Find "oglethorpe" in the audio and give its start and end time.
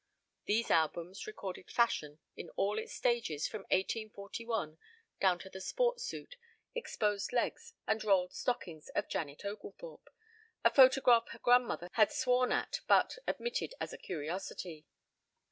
9.45-10.09